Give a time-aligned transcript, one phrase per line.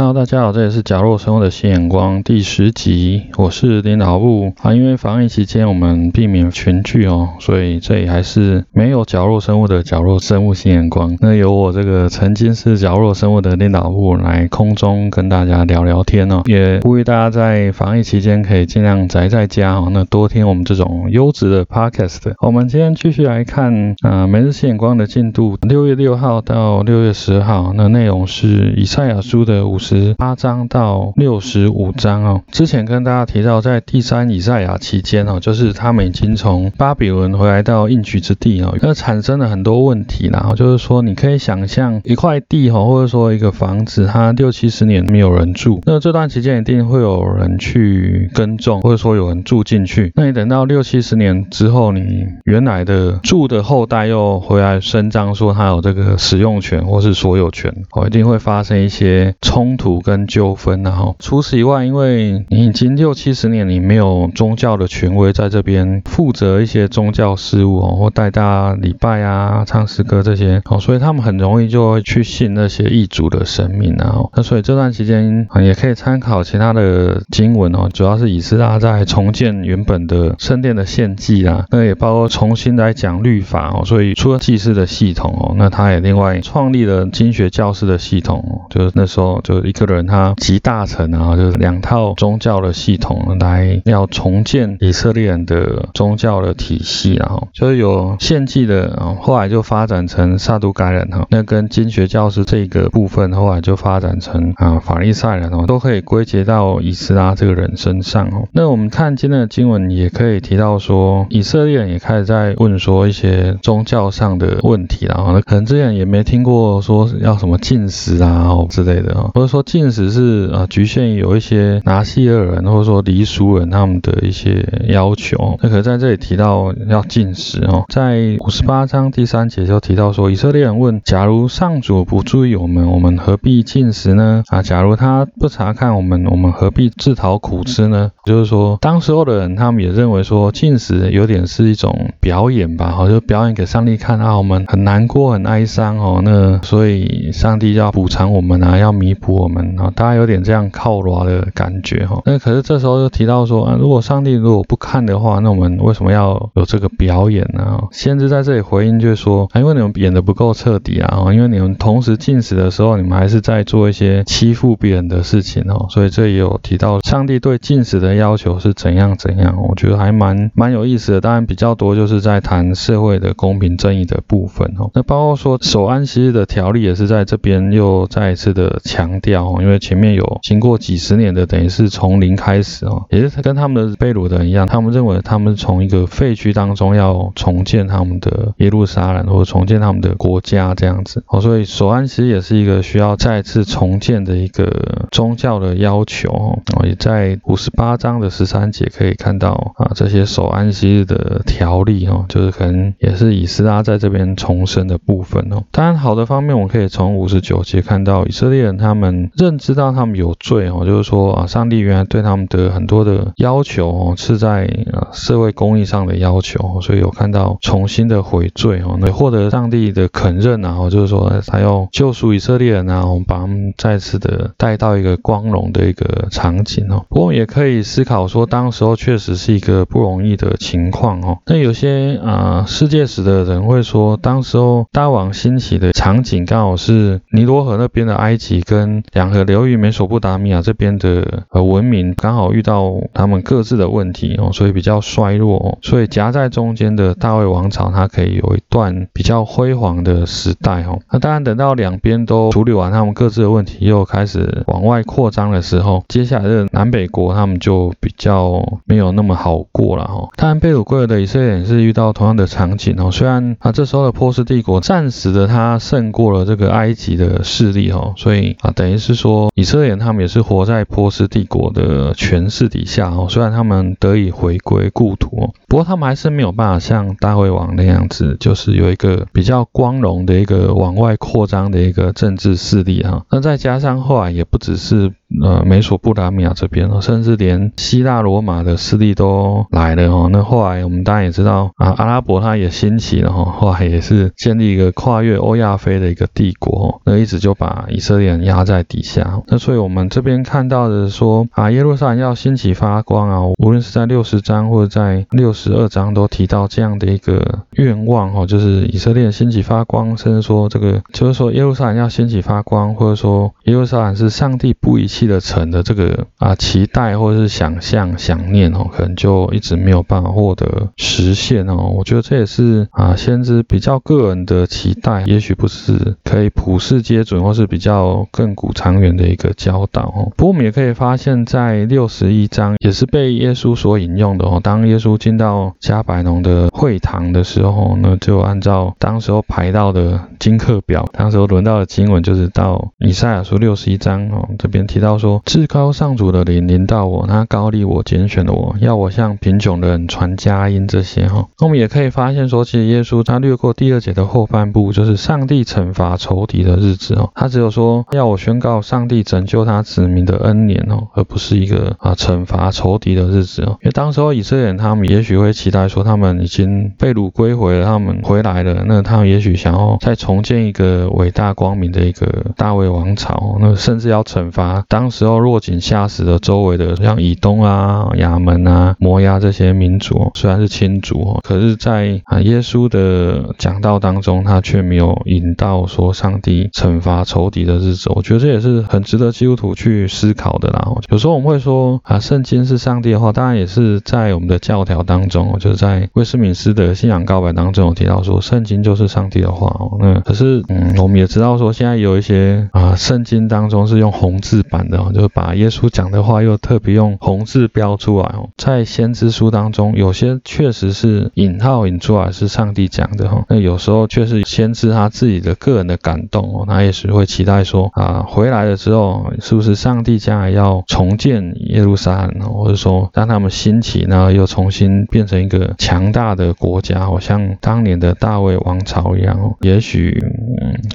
[0.00, 4.72] Hello，大家好，这里是角落生物的新眼光第十集，我是领导部啊。
[4.72, 11.14] 因为防疫期间我们避免群聚哦，所以这里还是没有角落生物的角落生物新眼光。
[11.20, 22.32] 那由我这个曾经是角落生物的领导部来空中跟大家聊聊天哦，也呼吁大家在防疫期间可以尽量宅在家哦，那多听我们这种优质的 podcast。
[22.40, 29.78] 我们今天继续来看啊，每日新眼光的进度，六月六号到六月十号，那内容是以赛亚书的五。
[29.89, 50.12] 十十八章到六十五章哦，之前跟大家提到，在第三以赛亚期间哦，就是他们已经从巴比伦回来到应许之地哦，那产生了很多问题然后就是说你可以想象一块地哈，或者说一个房子，它六七十年没有人住，那这段期间一定会有人去耕种，或者说有人住进去。
[50.14, 59.69] 那你等到六七十年之后，你原来的住的后代又回来伸张说他有这个使用权或是所有权，哦，一定会发生一些冲。
[59.70, 74.16] 冲突跟纠纷，然后除此以外，因为你已经六七十年，你没有宗教的权威在这边负责一些宗教事务哦，或带大家礼拜啊、唱诗歌这些哦，所以他们很容易就会去信那些异族的神明啊。
[74.34, 83.84] 那所以这段期间也可以参考其他的经文哦，主要是以斯拉在重建原本的圣殿的献祭啊，那也包括重新来讲律法哦。
[83.84, 89.59] 所以除了祭祀的系统哦，那他也另外创立了经学教师的系统哦，就是那时候就。
[89.64, 108.48] 一个人他集大成啊，就是两套宗教的系统来要重建以色列人的宗教的体系，然后就是有献祭的，后来就发展成撒都该人哈，那跟经学教师这个部分后来就发展成啊法利赛人哦，都可以归结到以斯拉这个人身上哦。
[108.52, 119.30] 那我们看今天的经文也可以提到说，以色列人也开始在问说一些宗教上的问题，然后可能之前也没听过说要什么禁食啊之类的啊。
[119.50, 125.58] 说禁食是啊，局限于有一些拿西尔人或者说黎俗人他们的一些要求。
[125.60, 134.44] 那可在这里提到要禁食哦，在五十八章第三节就提到说，以色列人问：假如上主不注意我们，我们何必禁食呢？
[134.48, 138.12] 啊，假如他不查看我们，我们何必自讨苦吃呢？
[138.24, 149.39] 就是说，当时候的人他们也认为说，禁食有点是一种表演吧，好，就表演给上帝看啊，我们很难过、很哀伤哦，那所以上帝要补偿我们啊，要弥补。
[149.40, 152.20] 我们啊，大家有点这样靠罗的感觉哈。
[152.24, 157.80] 那可是这时候又提到说啊，如果上帝如果不看的话，那我们为什么要有这个表演呢？
[157.92, 165.86] 先知在这里回应就是说，因为你们演的不够彻底啊，因为你们同时进食的时候，你们还是在做一些欺负别人的事情哦。
[165.88, 171.20] 所以这也有提到上帝对进食的要求是怎样怎样，我觉得还蛮蛮有意思的。
[171.20, 174.90] 当然比较多就是在谈社会的公平正义的部分哦。
[174.94, 179.29] 那包括说守安息日的条例也是在这边又再一次的强调。
[179.60, 205.62] 因为前面有经过几十年的，等于是从零开始哦，也是跟他们的贝鲁的一样，他们认为他们从一个废墟当中要重建他们的耶路撒冷，或者重建他们的国家这样子哦，所以守安其实也是一个需要再次重建的一个宗教的要求哦，也在五十八章的十三节可以看到啊，这些守安息日的条例哦，就是可能也是以斯拉在这边重生的部分哦。
[205.70, 209.19] 当然好的方面，我们可以从五十九节看到以色列人他们。
[209.34, 227.04] 认知到他们有罪哦，就是说啊，上帝原来对他们的很多的要求哦，是在啊社会公益上的要求，所以有看到重新的悔罪哦，那获得上帝的肯认啊，就是说他要救赎以色列人啊，我们把他们再次的带到一个光荣的一个场景哦。
[227.08, 231.38] 不过也可以思考说，当时候确实是一个不容易的情况哦。
[231.46, 251.00] 那有些啊世界史的人会说，当时候大王兴起的场景刚好是尼罗河那边的埃及跟两河流域美索不达米亚这边的呃文明刚好遇到他们各自的问题哦，所以比较衰落，所以夹在中间的大卫王朝它可以有一段比较辉煌的时代哦。
[251.10, 260.28] 那当然等到两边都处理完他们各自的问题，又开始往外扩张的时候，接下来的南北国他们就比较没有那么好过了哈。
[260.36, 268.99] 当然贝鲁贵尔的以色列也是遇到同样的场景哦，虽然啊这时候的波斯帝国暂时的它胜过了这个埃及的势力哦，所以啊等于。
[269.00, 283.24] 是说以色列人他们也是活在波斯帝国的权势底下哦，虽然他们得以回归故土哦，不过他们还是没有办法像大卫王那样子，就是有一个比较光荣的一个往外扩张的一个政治势力哈。
[283.30, 285.12] 那再加上后来也不只是。
[285.42, 290.28] 呃美索不达米亚这边哦，甚至连希腊罗马的势力都来了哦。
[290.32, 299.40] 那后来我们当然也知道啊，阿拉伯它也兴起了哈，后来也是建立一个跨越欧亚非的一个帝国，那一直就把以色列人压在底下。
[299.46, 321.76] 那所以我们这边看到的说啊，耶路撒冷要兴起发光啊，无论是在六十章或者在六十二章都提到这样的一个愿望哦，就是以色列兴起发光，甚至说这个就是说耶路撒冷要兴起发光，或者说耶路撒冷是上帝不遗弃的成的这个啊期待或者是想象想念哦，可能就一直没有办法获得实现哦。
[321.96, 330.32] 我觉得这也是啊先知比较个人的期待，也许不是可以普世皆准或是比较亘古长远的一个教导哦。
[330.36, 334.60] 不过我们也可以发现，在六十一章也是被耶稣所引用的哦。
[334.62, 351.46] 当耶稣进到加百农的会堂的时候，那就按照当时候排到的经课表，当时候轮到的经文就是到以赛亚书六十一章哦，这边提到说，至高上主的灵临到我，他高立我，拣选了我，要我向贫穷的人传佳音这些哈。
[351.58, 363.78] 那我们也可以发现说，其实耶稣他略过第二节的后半部，就是上帝惩罚仇敌的日子哦，他只有说要我宣告上帝拯救他子民的恩年哦，而不是一个啊惩罚仇敌的日子哦。
[363.82, 372.26] 因为当时候以色列人他们也许会期待说，他们已经被掳归回了，他们回来了，那他们也许想要再重建一个伟大光明的一个
[372.56, 388.12] 大卫王朝，那甚至要惩罚当当时候落井下石的周围的像以东啊、亚门啊、摩押这些民族，虽然是亲族哦，可是，在啊耶稣的讲道当中，他却没有引到说上帝惩罚仇敌的日子。
[388.14, 390.86] 我觉得这也是很值得基督徒去思考的啦。
[391.08, 399.96] 有时候我们会说啊，圣经是上帝的话，当然也是在我们的教条当中，就是在威斯敏斯的信仰告白当中有提到说，圣经就是上帝的话哦。
[399.98, 408.48] 那可是，嗯，我们也知道说，现在有一些啊，圣经当中是用红字版的，就把耶稣讲的话又特别用红字标出来哦。
[408.56, 429.56] 在先知书当中，有些确实是引号引出来是上帝讲的哈，那有时候却是先知他自己的个人的感动哦，他也是会期待说啊，回来了之后是不是上帝将来要重建耶路撒冷，或者说让他们兴起呢，又重新变成一个强大的国家，好像当年的大卫王朝一样哦。
[429.60, 430.22] 也许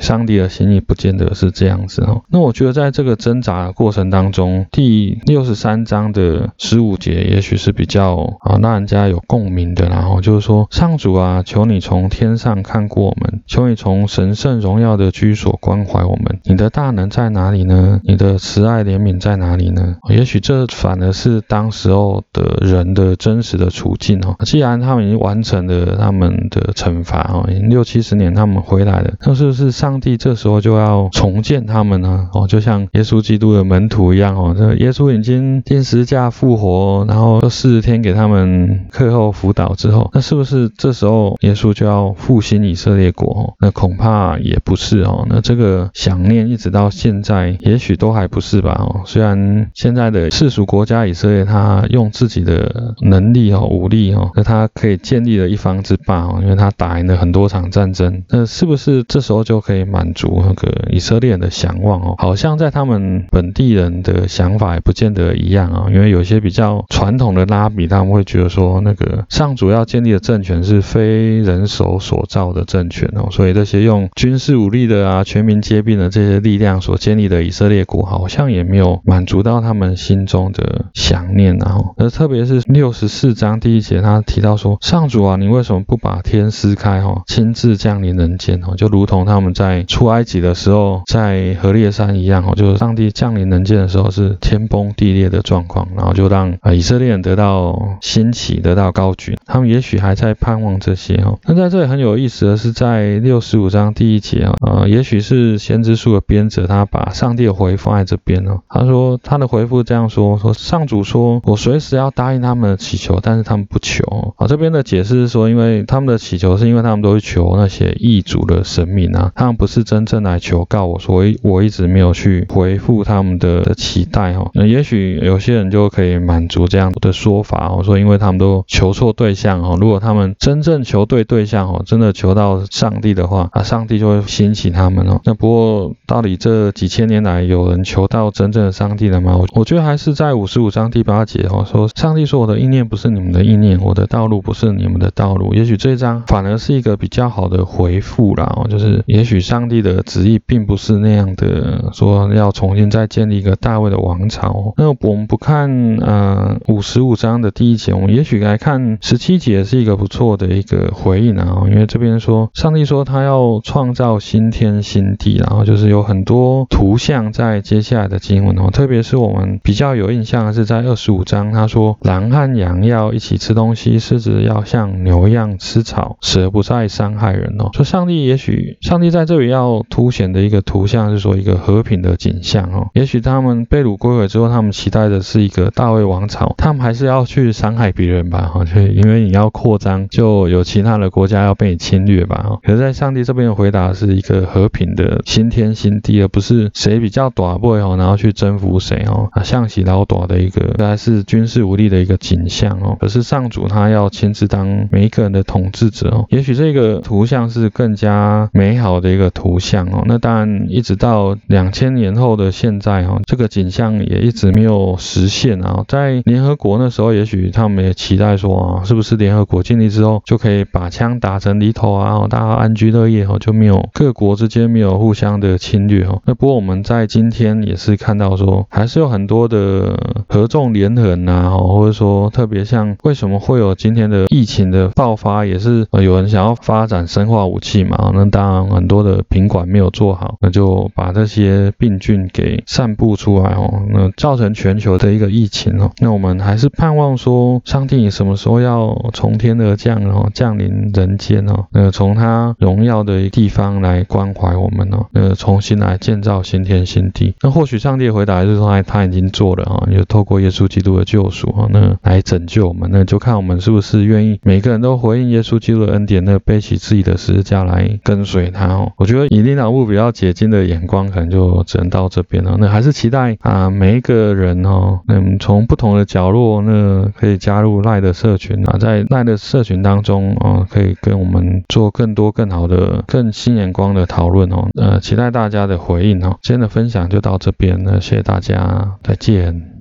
[0.01, 2.21] 上帝的心意不见得是这样子哦。
[2.29, 18.01] 那我觉得在这个挣扎的过程当中，第六十三章的十五节，也许是比较啊让人家有共鸣的，然后就是说，上主啊，求你从天上看过我们，求你从神圣荣耀的居所关怀我们，你的大能在哪里呢？
[18.03, 19.97] 你的慈爱怜悯在哪里呢？
[20.09, 24.35] 也许这反而是当时候的人的真实的处境哦。
[24.43, 32.27] 既然他们已经完成了他们的惩罚哦，已经六七十年他们回来了，那是不是上帝这时候就要重建他们呢？
[32.33, 43.55] 哦，就像耶稣基督的门徒一样哦，这耶稣已经定十架复活，然后四十天给他们课后辅导之后，那是不是这时候耶稣就要复兴以色列国？
[43.59, 45.25] 那恐怕也不是哦。
[45.29, 48.75] 那这个想念一直到现在，也许都还不是吧？
[48.79, 58.23] 哦，虽然现在的世俗国家以色列，他用自己的能力哦、武力哦，那他可以建立了一方之霸哦，因为他打赢了很多场战争。
[58.29, 62.15] 那是不是这时候就可以满足那个以色列人的想望哦？
[62.17, 81.77] 好像在他们本地人的想法也不见得一样啊，因为有些比较传统的拉比，他们会觉得说，那个上主要建立的政权是非人手所造的政权哦，所以这些用军事武力的啊、全民皆兵的这些力量所建立的以色列国，好像也没有满足到他们心中的想念啊。
[81.97, 99.37] 而特别是六十四章第一节，他提到说，上主啊，你为什么不把天撕开哈，亲自降临人间哦，就如同他们在出埃及的时候，在何烈山一样哦，就是上帝降临人间的时候是天崩地裂的状况，然后就让啊以色列人得到兴起，得到高举。
[99.45, 101.39] 他们也许还在盼望这些哦。
[101.45, 108.61] 那在这里很有意思的是，在六十五章第一节啊，呃，也许是先知书的编者他把上帝的回放在这边哦。
[108.69, 114.33] 他说他的回复这样说：说上主说我随时要答应他们的祈求，但是他们不求。
[114.37, 124.49] 啊，这边的解释是说，因为他们的祈求是因为他们都会求那些异族的神明啊，他们不是真正来求告我，所以我一直没有去回复他们的期待哦。
[124.53, 135.19] 那也许有些人就可以满足这样的说法哦，说因为他们都求错对象哦，如果他们真正求对对象哦，真的求到上帝的话，啊，上帝就会兴起他们哦。
[135.25, 139.35] 那不过到底这几千年来有人求到真正的上帝了吗？
[139.35, 145.53] 我我觉得还是在五十五章第八节哦，说上帝说我的意念不是你们的意念，我的道路不是你们的道路。
[145.53, 153.24] 也许这一章反而是一个比较好的回复啦哦，就是也许上帝的旨意并不是那样的，说要重新再建。
[153.29, 154.73] 立一个大卫的王朝。
[154.77, 177.69] 那我们不看呃五十五章的第一节，我们也许来看十七节是一个不错的一个回应啊，因为这边说上帝说他要创造新天新地，然后就是有很多图像在接下来的经文哦，特别是我们比较有印象的是在二十五章，他说狼和羊要一起吃东西，狮子要像牛一样吃草，蛇不再伤害人哦。
[177.73, 188.49] 说上帝也许上帝在这里要凸显的一个图像是说一个和平的景象哦，也许他们被掳归回之后，他们期待的是一个大卫王朝，他们还是要去伤害别人吧？
[188.53, 192.45] 哈，就因为你要扩张，就有其他的国家要被你侵略吧？
[192.47, 202.97] 哈，可是在上帝这边的回答是一个和平的新天新地，而不是谁比较短不会哦，然后去征服谁哦，啊，象棋老短的一个，还是军事武力的一个景象哦。
[202.99, 210.03] 可是上主他要亲自当每一个人的统治者哦，也许这个图像是更加美好的一个图像哦。
[210.05, 215.83] 那当然，一直到两千年后的现在哦，这个景象也一直没有实现啊。
[215.87, 226.21] 在联合国那时候，也许他们也期待说啊，是不是联合国建立之后就可以把枪打成犁头啊，大家安居乐业哦，就没有各国之间没有互相的侵略哦。
[226.25, 238.11] 那不过我们在今天也是看到说，还是有很多的合纵连横呐，或者说特别像为什么会有今天的疫情的爆发，也是有人想要发展生化武器嘛？
[238.13, 245.91] 那当然很多的品管没有做好，那就把这些病菌给散布出来哦，那造成全球的一个疫情哦。
[245.99, 257.35] 那我们还是盼望说，上帝什么时候要从天而降哦，降临人间哦，那从他荣耀的地方来关怀我们哦，那重新来建造新天新地。
[257.41, 262.89] 那或许上帝的回答就是说，他他已经做了啊，就透过耶稣基督的救赎啊，那来拯救我们。
[262.91, 268.91] 那就看我们是不是愿意，每个人都回应耶稣基督的恩典，那背起自己的十字架来跟随他哦。
[268.97, 272.55] 我觉得以领导部比较解经的眼光，可能就只能到这边了。
[272.59, 284.67] 那还是期待啊，每一个人哦，嗯，从不同的角落，呢可以加入赖的社群啊，在赖的社群当中啊，可以跟我们做更多更好的、更新眼光的讨论哦。
[284.77, 286.37] 呃，期待大家的回应哦。
[286.41, 289.74] 今天的分享就到这边了，谢谢大家，再见。